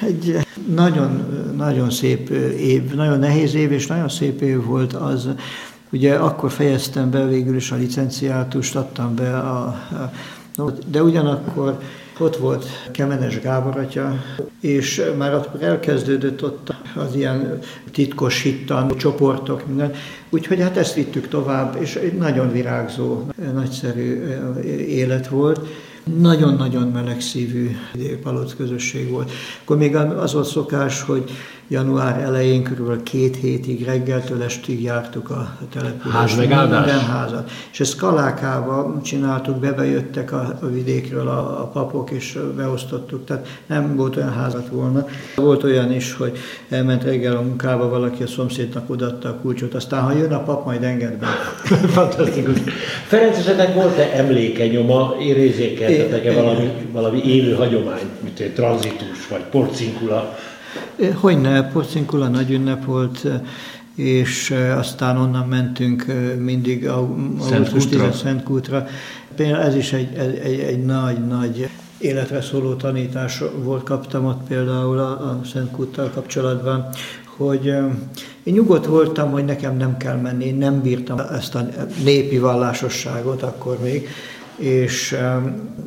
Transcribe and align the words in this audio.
Egy 0.00 0.36
nagyon, 0.74 1.26
nagyon 1.56 1.90
szép 1.90 2.28
év, 2.58 2.94
nagyon 2.94 3.18
nehéz 3.18 3.54
év 3.54 3.72
és 3.72 3.86
nagyon 3.86 4.08
szép 4.08 4.40
év 4.40 4.64
volt 4.64 4.92
az, 4.92 5.28
ugye 5.92 6.14
akkor 6.14 6.50
fejeztem 6.50 7.10
be 7.10 7.26
végül 7.26 7.56
is 7.56 7.70
a 7.70 7.76
licenciátust, 7.76 8.76
adtam 8.76 9.14
be 9.14 9.38
a, 9.38 9.66
a 9.66 10.12
de 10.86 11.02
ugyanakkor 11.02 11.78
ott 12.18 12.36
volt 12.36 12.66
Kemenes 12.90 13.40
Gábor 13.40 13.76
atya, 13.76 14.14
és 14.60 15.02
már 15.18 15.34
akkor 15.34 15.62
elkezdődött 15.62 16.44
ott 16.44 16.74
az 16.94 17.14
ilyen 17.14 17.58
titkos 17.92 18.42
hittan, 18.42 18.96
csoportok, 18.96 19.66
minden. 19.66 19.92
Úgyhogy 20.30 20.60
hát 20.60 20.76
ezt 20.76 20.94
vittük 20.94 21.28
tovább, 21.28 21.76
és 21.80 21.94
egy 21.94 22.14
nagyon 22.14 22.52
virágzó, 22.52 23.22
nagyszerű 23.54 24.24
élet 24.86 25.28
volt. 25.28 25.60
Nagyon-nagyon 26.18 26.88
meleg 26.88 27.20
szívű 27.20 27.70
palot 28.22 28.56
közösség 28.56 29.10
volt. 29.10 29.30
Akkor 29.62 29.76
még 29.76 29.96
az 29.96 30.32
volt 30.32 30.46
szokás, 30.46 31.02
hogy 31.02 31.30
január 31.70 32.20
elején 32.20 32.62
körülbelül 32.62 33.02
két 33.02 33.36
hétig 33.36 33.84
reggeltől 33.84 34.42
estig 34.42 34.82
jártuk 34.82 35.30
a 35.30 35.56
települést. 35.72 36.16
Ház 36.16 36.36
megáldás? 36.36 36.90
Házat. 36.90 37.50
És 37.72 37.80
ezt 37.80 37.96
Kalákával 37.96 39.00
csináltuk, 39.02 39.56
bebejöttek 39.56 40.32
a, 40.32 40.58
a 40.60 40.66
vidékről 40.66 41.28
a, 41.28 41.60
a 41.60 41.66
papok, 41.66 42.10
és 42.10 42.38
beosztottuk, 42.56 43.24
tehát 43.24 43.62
nem 43.66 43.96
volt 43.96 44.16
olyan 44.16 44.32
házat 44.32 44.68
volna. 44.68 45.06
Volt 45.36 45.64
olyan 45.64 45.92
is, 45.92 46.14
hogy 46.14 46.38
elment 46.68 47.04
reggel 47.04 47.36
a 47.36 47.42
munkába, 47.42 47.88
valaki 47.88 48.22
a 48.22 48.26
szomszédnak 48.26 48.90
odatta 48.90 49.28
a 49.28 49.38
kulcsot, 49.42 49.74
aztán 49.74 50.02
ha 50.02 50.12
jön 50.12 50.32
a 50.32 50.42
pap, 50.42 50.64
majd 50.64 50.82
enged 50.82 51.18
be. 51.18 51.26
Fantasztikus. 51.94 52.58
Ferenc, 53.06 53.36
esetleg 53.36 53.74
volt-e 53.74 54.10
emléke, 54.14 54.66
nyoma, 54.66 55.14
érzékeltetek-e 56.00 56.42
valami, 56.42 56.70
valami 56.92 57.24
élő 57.24 57.54
hagyomány, 57.54 58.10
mint 58.22 58.38
egy 58.38 58.54
tranzitus, 58.54 59.28
vagy 59.28 59.42
porcinkula? 59.50 60.38
Hogyne, 61.14 61.70
Porcinkula 61.72 62.28
nagy 62.28 62.50
ünnep 62.50 62.84
volt, 62.84 63.26
és 63.94 64.54
aztán 64.76 65.16
onnan 65.16 65.48
mentünk 65.48 66.06
mindig 66.38 66.88
augusztus 66.88 67.86
10 67.86 68.00
Szentkútra. 68.22 68.86
Például 69.36 69.62
ez 69.62 69.74
is 69.74 69.92
egy, 69.92 70.14
egy, 70.16 70.60
egy 70.60 70.84
nagy-nagy 70.84 71.68
életre 71.98 72.40
szóló 72.40 72.74
tanítás 72.74 73.42
volt, 73.62 73.82
kaptam 73.82 74.24
ott 74.24 74.46
például 74.48 74.98
a, 74.98 75.10
a 75.10 75.40
Szentkúttal 75.52 76.10
kapcsolatban, 76.14 76.88
hogy 77.36 77.66
én 78.42 78.54
nyugodt 78.54 78.86
voltam, 78.86 79.30
hogy 79.30 79.44
nekem 79.44 79.76
nem 79.76 79.96
kell 79.96 80.16
menni, 80.16 80.44
én 80.44 80.56
nem 80.56 80.80
bírtam 80.80 81.18
ezt 81.18 81.54
a 81.54 81.66
népi 82.04 82.38
vallásosságot 82.38 83.42
akkor 83.42 83.78
még, 83.82 84.08
és 84.60 85.16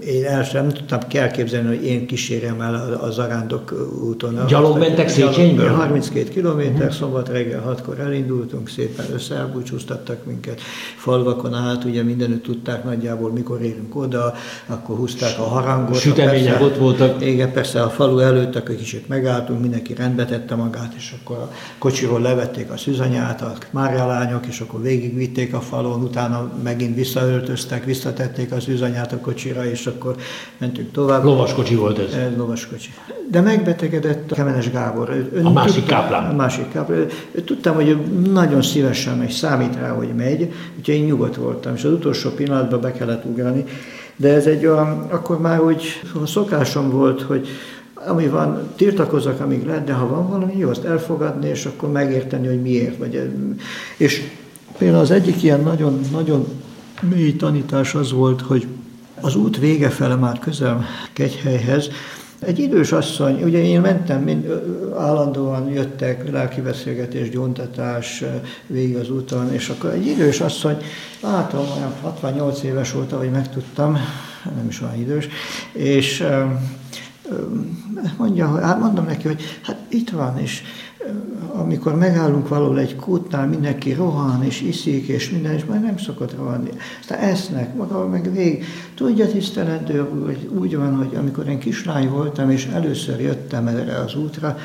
én 0.05 0.25
el 0.25 0.43
sem 0.43 0.69
tudtam 0.69 0.99
elképzelni, 1.13 1.67
hogy 1.67 1.85
én 1.85 2.07
kísérjem 2.07 2.61
el 2.61 2.99
a 3.01 3.11
zarándok 3.11 3.89
úton. 4.03 4.45
Gyalog 4.47 4.77
mentek 4.77 5.09
Széchenyből? 5.09 5.69
32 5.69 6.29
kilométer, 6.29 6.73
uh-huh. 6.73 6.91
szombat 6.91 7.29
reggel 7.29 7.77
6-kor 7.77 7.99
elindultunk, 7.99 8.69
szépen 8.69 9.05
összeelbúcsúztattak 9.13 10.25
minket 10.25 10.61
falvakon 10.95 11.53
át, 11.53 11.83
ugye 11.83 12.03
mindenütt 12.03 12.43
tudták 12.43 12.83
nagyjából, 12.83 13.31
mikor 13.31 13.61
érünk 13.61 13.95
oda, 13.95 14.33
akkor 14.67 14.95
húzták 14.95 15.39
a 15.39 15.43
harangot. 15.43 15.99
Sütemények 15.99 16.57
persze, 16.57 16.63
ott 16.65 16.77
voltak. 16.77 17.25
Igen, 17.25 17.51
persze 17.51 17.81
a 17.81 17.89
falu 17.89 18.19
előtt, 18.19 18.55
akkor 18.55 18.75
kicsit 18.75 19.07
megálltunk, 19.07 19.61
mindenki 19.61 19.93
rendbe 19.93 20.25
tette 20.25 20.55
magát, 20.55 20.93
és 20.97 21.13
akkor 21.21 21.37
a 21.37 21.51
kocsiról 21.77 22.21
levették 22.21 22.71
a 22.71 22.77
szüzanyát, 22.77 23.41
a 23.41 23.53
Mária 23.71 24.05
lányok, 24.05 24.45
és 24.45 24.59
akkor 24.59 24.81
végigvitték 24.81 25.53
a 25.53 25.61
falon, 25.61 26.03
utána 26.03 26.51
megint 26.63 26.95
visszaöltöztek, 26.95 27.85
visszatették 27.85 28.51
az 28.67 28.73
üzanyát 28.73 29.13
a 29.13 29.17
kocsira, 29.17 29.65
és 29.65 29.85
akkor 29.85 30.15
mentünk 30.57 30.91
tovább. 30.91 31.23
Lovaskocsi 31.23 31.75
volt 31.75 31.99
ez? 31.99 32.15
Lovaskocsi. 32.37 32.89
De 33.31 33.41
megbetegedett 33.41 34.31
a 34.31 34.35
Kemenes 34.35 34.71
Gábor. 34.71 35.29
Ön 35.33 35.45
a 35.45 35.51
másik 35.51 35.73
tudta, 35.73 35.93
káplán? 35.93 36.29
A 36.31 36.35
másik 36.35 36.71
káplán. 36.71 37.07
Tudtam, 37.45 37.75
hogy 37.75 37.97
nagyon 38.31 38.61
szívesen 38.61 39.17
megy, 39.17 39.31
számít 39.31 39.75
rá, 39.75 39.89
hogy 39.89 40.13
megy, 40.15 40.53
úgyhogy 40.77 40.95
én 40.95 41.03
nyugodt 41.03 41.35
voltam, 41.35 41.73
és 41.75 41.83
az 41.83 41.91
utolsó 41.91 42.29
pillanatban 42.29 42.81
be 42.81 42.91
kellett 42.91 43.25
ugrani. 43.25 43.63
De 44.15 44.33
ez 44.33 44.45
egy 44.45 44.65
olyan, 44.65 45.07
akkor 45.09 45.41
már 45.41 45.61
úgy 45.61 45.83
szokásom 46.25 46.89
volt, 46.89 47.21
hogy 47.21 47.47
ami 48.07 48.27
van, 48.27 48.67
tiltakozok, 48.75 49.39
amíg 49.39 49.65
lehet, 49.65 49.83
de 49.83 49.93
ha 49.93 50.07
van 50.07 50.29
valami, 50.29 50.53
jó, 50.57 50.69
azt 50.69 50.83
elfogadni, 50.83 51.49
és 51.49 51.65
akkor 51.65 51.91
megérteni, 51.91 52.47
hogy 52.47 52.61
miért. 52.61 52.97
Vagy, 52.97 53.29
és 53.97 54.21
például 54.77 55.01
az 55.01 55.11
egyik 55.11 55.43
ilyen 55.43 55.59
nagyon, 55.59 55.99
nagyon 56.11 56.47
mély 57.01 57.35
tanítás 57.35 57.95
az 57.95 58.11
volt, 58.11 58.41
hogy 58.41 58.67
az 59.21 59.35
út 59.35 59.57
vége 59.57 59.89
fele 59.89 60.15
már 60.15 60.39
közel 60.39 60.85
Kegyhelyhez, 61.13 61.89
egy 62.45 62.59
idős 62.59 62.91
asszony, 62.91 63.43
ugye 63.43 63.63
én 63.63 63.81
mentem, 63.81 64.21
mind, 64.21 64.45
állandóan 64.97 65.69
jöttek 65.69 66.31
lelkibeszélgetés, 66.31 67.29
gyóntatás 67.29 68.23
végig 68.67 68.95
az 68.95 69.09
úton, 69.09 69.53
és 69.53 69.69
akkor 69.69 69.89
egy 69.89 70.05
idős 70.05 70.39
asszony, 70.39 70.77
látom, 71.21 71.65
olyan 71.77 71.93
68 72.01 72.63
éves 72.63 72.91
volt, 72.91 73.11
ahogy 73.11 73.31
megtudtam, 73.31 73.97
nem 74.55 74.67
is 74.67 74.81
olyan 74.81 74.99
idős, 74.99 75.27
és 75.71 76.23
mondja, 78.17 78.59
hát 78.59 78.79
mondom 78.79 79.05
neki, 79.05 79.27
hogy 79.27 79.41
hát 79.61 79.77
itt 79.89 80.09
van, 80.09 80.37
és 80.37 80.63
amikor 81.53 81.95
megállunk 81.95 82.47
valahol 82.47 82.79
egy 82.79 82.95
kútnál, 82.95 83.47
mindenki 83.47 83.93
rohan, 83.93 84.43
és 84.43 84.61
iszik, 84.61 85.07
és 85.07 85.29
minden, 85.29 85.53
és 85.53 85.65
már 85.65 85.81
nem 85.81 85.97
szokott 85.97 86.35
rohanni. 86.35 86.69
Aztán 86.99 87.19
esznek, 87.19 87.75
maga 87.75 88.07
meg 88.07 88.31
vég. 88.31 88.65
Tudja 88.95 89.27
tisztelendő, 89.27 90.07
hogy 90.25 90.49
úgy 90.57 90.75
van, 90.75 90.95
hogy 90.95 91.15
amikor 91.15 91.47
én 91.47 91.59
kislány 91.59 92.09
voltam, 92.09 92.49
és 92.49 92.65
először 92.65 93.19
jöttem 93.19 93.67
erre 93.67 93.95
az 93.95 94.15
útra, 94.15 94.57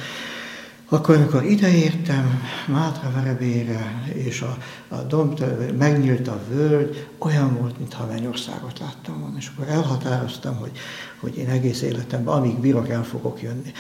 akkor, 0.89 1.15
amikor 1.15 1.45
ideértem 1.45 2.43
Mátra 2.67 3.11
verebére, 3.11 4.05
és 4.15 4.41
a, 4.41 4.57
a 4.89 4.97
domb 4.97 5.45
megnyílt 5.79 6.29
a 6.29 6.41
völgy, 6.49 7.09
olyan 7.19 7.57
volt, 7.61 7.79
mintha 7.79 8.07
Mennyországot 8.07 8.79
láttam 8.79 9.21
volna, 9.21 9.37
és 9.39 9.51
akkor 9.55 9.69
elhatároztam, 9.69 10.57
hogy, 10.57 10.73
hogy 11.21 11.37
én 11.37 11.49
egész 11.49 11.83
életemben, 11.83 12.35
amíg 12.35 12.61
bírok, 12.61 12.89
el 12.89 13.05
fogok 13.05 13.43
jönni. 13.43 13.73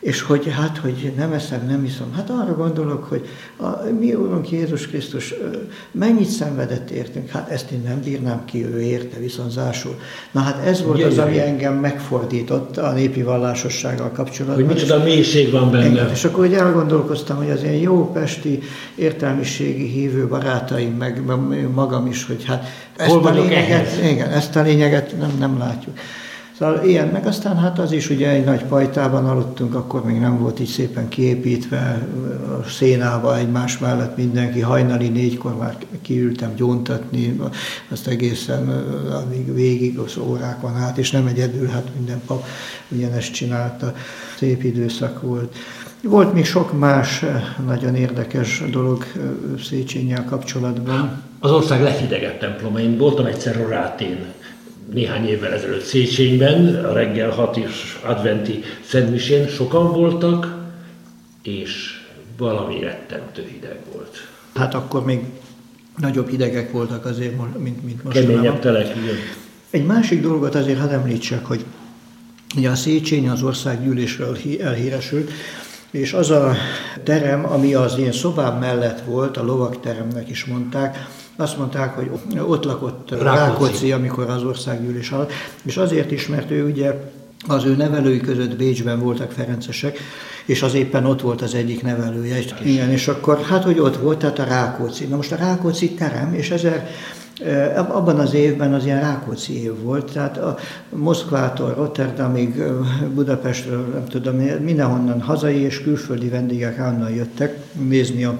És 0.00 0.22
hogy 0.22 0.52
hát, 0.52 0.78
hogy 0.78 1.12
nem 1.16 1.32
eszem, 1.32 1.66
nem 1.66 1.84
iszom. 1.84 2.12
Hát 2.16 2.30
arra 2.30 2.54
gondolok, 2.54 3.04
hogy 3.04 3.28
a 3.56 3.66
mi 3.98 4.14
Úrunk 4.14 4.50
Jézus 4.50 4.86
Krisztus 4.86 5.34
mennyit 5.90 6.28
szenvedett 6.28 6.90
értünk. 6.90 7.28
Hát 7.28 7.50
ezt 7.50 7.70
én 7.70 7.82
nem 7.86 8.00
bírnám 8.04 8.44
ki, 8.44 8.64
ő 8.64 8.80
érte 8.80 9.18
viszonzásul. 9.18 9.98
Na 10.30 10.40
hát 10.40 10.66
ez 10.66 10.82
volt 10.82 11.02
az, 11.02 11.18
ami 11.18 11.40
engem 11.40 11.74
megfordított 11.74 12.76
a 12.76 12.92
népi 12.92 13.22
vallásossággal 13.22 14.10
kapcsolatban. 14.10 14.66
Hogy 14.66 14.74
micsoda 14.74 15.02
mélység 15.02 15.50
van 15.50 15.70
benne. 15.70 15.84
Engem. 15.84 16.08
És 16.12 16.24
akkor 16.24 16.44
úgy 16.44 16.54
elgondolkoztam, 16.54 17.36
hogy 17.36 17.50
az 17.50 17.62
ilyen 17.62 17.74
jó 17.74 18.12
pesti 18.12 18.58
értelmiségi 18.94 19.86
hívő 19.86 20.26
barátaim, 20.26 20.96
meg 20.96 21.22
magam 21.74 22.06
is, 22.06 22.26
hogy 22.26 22.44
hát 22.44 22.64
ezt 22.96 23.10
Hol 23.10 23.26
a 23.26 23.30
lényeget, 23.30 24.02
igen, 24.02 24.30
ezt 24.30 24.56
a 24.56 24.62
lényeget 24.62 25.18
nem, 25.18 25.32
nem 25.38 25.58
látjuk. 25.58 25.98
Szóval 26.58 26.84
ilyen, 26.84 27.08
meg 27.08 27.26
aztán 27.26 27.56
hát 27.58 27.78
az 27.78 27.92
is 27.92 28.10
ugye 28.10 28.28
egy 28.28 28.44
nagy 28.44 28.64
pajtában 28.64 29.26
aludtunk, 29.26 29.74
akkor 29.74 30.04
még 30.04 30.18
nem 30.20 30.38
volt 30.38 30.60
így 30.60 30.68
szépen 30.68 31.08
kiépítve, 31.08 32.08
a 32.60 32.68
szénába 32.68 33.38
egymás 33.38 33.78
mellett 33.78 34.16
mindenki, 34.16 34.60
hajnali 34.60 35.08
négykor 35.08 35.56
már 35.56 35.76
kiültem 36.02 36.54
gyóntatni, 36.54 37.40
azt 37.88 38.06
egészen 38.06 38.68
amíg 39.24 39.54
végig 39.54 39.98
az 39.98 40.16
órákon 40.16 40.76
át, 40.76 40.98
és 40.98 41.10
nem 41.10 41.26
egyedül, 41.26 41.68
hát 41.68 41.88
minden 41.96 42.22
pap 42.26 42.44
ugyanezt 42.88 43.32
csinálta, 43.32 43.94
szép 44.36 44.62
időszak 44.62 45.22
volt. 45.22 45.56
Volt 46.02 46.34
még 46.34 46.44
sok 46.44 46.78
más 46.78 47.24
nagyon 47.66 47.94
érdekes 47.94 48.62
dolog 48.70 49.04
Széchenyi 49.68 50.14
kapcsolatban. 50.26 51.22
Az 51.38 51.50
ország 51.50 51.82
lehidegebb 51.82 52.38
temploma. 52.38 52.80
Én 52.80 52.96
voltam 52.96 53.26
egyszer 53.26 53.56
Rorátén, 53.56 54.18
néhány 54.92 55.28
évvel 55.28 55.52
ezelőtt 55.52 55.84
Széchenyben, 55.84 56.84
a 56.84 56.92
reggel 56.92 57.30
hat 57.30 57.56
is 57.56 57.98
adventi 58.02 58.62
szentmisén 58.84 59.48
sokan 59.48 59.92
voltak, 59.92 60.56
és 61.42 62.00
valami 62.36 62.80
rettentő 62.80 63.46
hideg 63.52 63.78
volt. 63.92 64.28
Hát 64.54 64.74
akkor 64.74 65.04
még 65.04 65.20
nagyobb 65.96 66.28
hidegek 66.28 66.72
voltak 66.72 67.04
azért, 67.04 67.58
mint, 67.58 67.84
mint 67.84 68.04
most. 68.04 68.20
Keményebb 68.20 68.60
telek, 68.60 68.96
igen. 68.96 69.16
Egy 69.70 69.86
másik 69.86 70.22
dolgot 70.22 70.54
azért 70.54 70.78
hadd 70.78 70.90
említsek, 70.90 71.44
hogy 71.44 71.64
ugye 72.56 72.70
a 72.70 72.74
Széchenyi 72.74 73.28
az 73.28 73.42
országgyűlésről 73.42 74.36
elhíresült, 74.60 75.30
és 75.90 76.12
az 76.12 76.30
a 76.30 76.54
terem, 77.02 77.52
ami 77.52 77.74
az 77.74 77.98
én 77.98 78.12
szobám 78.12 78.58
mellett 78.58 79.00
volt, 79.00 79.36
a 79.36 79.44
lovakteremnek 79.44 80.28
is 80.30 80.44
mondták, 80.44 81.06
azt 81.40 81.58
mondták, 81.58 81.94
hogy 81.94 82.10
ott 82.40 82.64
lakott 82.64 83.10
Rákóczi, 83.10 83.24
Rákóczi 83.24 83.92
amikor 83.92 84.30
az 84.30 84.42
országgyűlés 84.42 85.10
alatt, 85.10 85.32
és 85.62 85.76
azért 85.76 86.10
is, 86.10 86.28
mert 86.28 86.50
ő 86.50 86.64
ugye 86.64 86.92
az 87.46 87.64
ő 87.64 87.76
nevelői 87.76 88.20
között 88.20 88.56
Bécsben 88.56 89.00
voltak 89.00 89.30
ferencesek, 89.30 89.98
és 90.44 90.62
az 90.62 90.74
éppen 90.74 91.04
ott 91.04 91.20
volt 91.20 91.42
az 91.42 91.54
egyik 91.54 91.82
nevelője. 91.82 92.38
És, 92.38 92.54
igen, 92.64 92.90
és 92.90 93.08
akkor 93.08 93.40
hát, 93.40 93.64
hogy 93.64 93.78
ott 93.78 93.96
volt, 93.96 94.18
tehát 94.18 94.38
a 94.38 94.44
Rákóczi. 94.44 95.04
Na 95.04 95.16
most 95.16 95.32
a 95.32 95.36
Rákóczi 95.36 95.90
terem, 95.90 96.34
és 96.34 96.54
Abban 97.88 98.18
az 98.18 98.34
évben 98.34 98.74
az 98.74 98.84
ilyen 98.84 99.00
Rákóczi 99.00 99.62
év 99.62 99.82
volt, 99.82 100.12
tehát 100.12 100.38
a 100.38 100.56
Moszkvától 100.90 101.74
Rotterdamig, 101.74 102.62
Budapestről, 103.14 103.86
nem 103.86 104.04
tudom, 104.04 104.36
mindenhonnan 104.62 105.20
hazai 105.20 105.56
és 105.56 105.82
külföldi 105.82 106.28
vendégek 106.28 106.78
állandóan 106.78 107.10
jöttek 107.10 107.56
nézni 107.88 108.24
a 108.24 108.38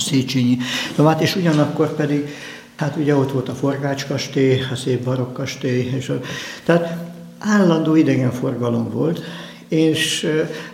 Széchenyi 0.00 0.58
Tomát, 0.94 1.20
és 1.20 1.36
ugyanakkor 1.36 1.94
pedig, 1.94 2.28
hát 2.76 2.96
ugye 2.96 3.16
ott 3.16 3.32
volt 3.32 3.48
a 3.48 3.54
Forgács 3.54 4.06
kastély, 4.06 4.60
a 4.72 4.74
szép 4.74 5.04
barokk 5.04 5.32
kastély, 5.32 5.90
és 5.96 6.08
a, 6.08 6.20
tehát 6.64 6.96
állandó 7.38 7.94
idegenforgalom 7.94 8.90
volt, 8.90 9.22
és 9.68 10.26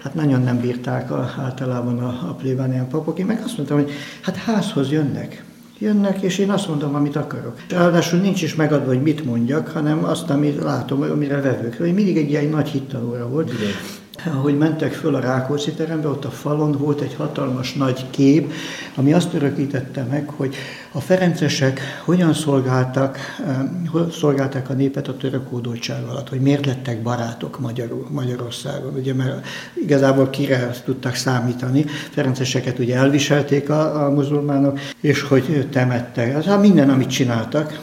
hát 0.02 0.14
nagyon 0.14 0.40
nem 0.40 0.60
bírták 0.60 1.10
a, 1.10 1.34
általában 1.38 1.98
a, 1.98 2.28
a 2.28 2.34
plébánián 2.34 2.88
papok. 2.88 3.18
Én 3.18 3.26
meg 3.26 3.40
azt 3.44 3.56
mondtam, 3.56 3.78
hogy 3.78 3.90
hát 4.20 4.36
házhoz 4.36 4.90
jönnek, 4.90 5.44
jönnek, 5.78 6.22
és 6.22 6.38
én 6.38 6.50
azt 6.50 6.68
mondom, 6.68 6.94
amit 6.94 7.16
akarok. 7.16 7.60
Ráadásul 7.68 8.20
nincs 8.20 8.42
is 8.42 8.54
megadva, 8.54 8.86
hogy 8.86 9.02
mit 9.02 9.24
mondjak, 9.24 9.68
hanem 9.68 10.04
azt, 10.04 10.30
amit 10.30 10.62
látom, 10.62 11.02
amire 11.02 11.40
vevők. 11.40 11.78
Mindig 11.78 12.16
egy 12.16 12.30
ilyen 12.30 12.48
nagy 12.48 12.68
hittanóra 12.68 13.28
volt. 13.28 13.52
Igen 13.52 14.00
ahogy 14.26 14.58
mentek 14.58 14.92
föl 14.92 15.14
a 15.14 15.20
Rákóczi 15.20 15.72
terembe, 15.72 16.08
ott 16.08 16.24
a 16.24 16.30
falon 16.30 16.72
volt 16.72 17.00
egy 17.00 17.14
hatalmas 17.14 17.72
nagy 17.72 18.10
kép, 18.10 18.52
ami 18.94 19.12
azt 19.12 19.34
örökítette 19.34 20.06
meg, 20.10 20.28
hogy 20.36 20.54
a 20.92 21.00
ferencesek 21.00 21.80
hogyan 22.04 22.34
szolgáltak, 22.34 23.18
szolgálták 24.12 24.70
a 24.70 24.72
népet 24.72 25.08
a 25.08 25.16
török 25.16 25.48
hódoltság 25.48 26.04
alatt, 26.04 26.28
hogy 26.28 26.40
miért 26.40 26.66
lettek 26.66 27.02
barátok 27.02 27.60
Magyarul, 27.60 28.06
Magyarországon, 28.10 28.94
ugye, 28.94 29.14
mert 29.14 29.46
igazából 29.82 30.30
kire 30.30 30.70
tudtak 30.84 31.14
számítani. 31.14 31.84
Ferenceseket 32.10 32.78
ugye 32.78 32.96
elviselték 32.96 33.70
a, 33.70 34.04
a 34.04 34.10
muzulmánok, 34.10 34.78
és 35.00 35.22
hogy 35.22 35.68
temettek. 35.70 36.44
Hát 36.44 36.60
minden, 36.60 36.90
amit 36.90 37.10
csináltak, 37.10 37.80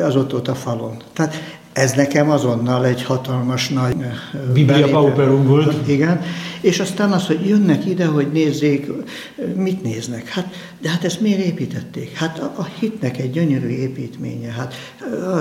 az 0.00 0.16
ott, 0.16 0.34
ott 0.34 0.48
a 0.48 0.54
falon. 0.54 0.96
Tehát 1.12 1.57
ez 1.72 1.92
nekem 1.92 2.30
azonnal 2.30 2.86
egy 2.86 3.02
hatalmas 3.02 3.68
nagy... 3.68 3.96
Biblia 4.52 4.88
pauperum 4.88 5.46
volt. 5.46 5.88
Igen. 5.88 6.22
És 6.60 6.80
aztán 6.80 7.12
az, 7.12 7.26
hogy 7.26 7.46
jönnek 7.48 7.86
ide, 7.86 8.06
hogy 8.06 8.32
nézzék, 8.32 8.90
mit 9.54 9.82
néznek. 9.82 10.28
Hát, 10.28 10.54
de 10.80 10.88
hát 10.88 11.04
ezt 11.04 11.20
miért 11.20 11.40
építették? 11.40 12.16
Hát 12.16 12.38
a, 12.38 12.52
a 12.56 12.64
hitnek 12.78 13.18
egy 13.18 13.30
gyönyörű 13.30 13.68
építménye. 13.68 14.50
Hát 14.50 14.74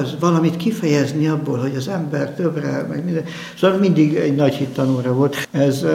az 0.01 0.15
valamit 0.19 0.57
kifejezni 0.57 1.27
abból, 1.27 1.57
hogy 1.57 1.75
az 1.75 1.88
ember 1.88 2.33
többre, 2.33 2.85
meg 2.89 3.03
minden. 3.03 3.24
Szóval 3.59 3.77
mindig 3.77 4.15
egy 4.15 4.35
nagy 4.35 4.53
hittanóra 4.53 5.13
volt. 5.13 5.47
Ez 5.51 5.85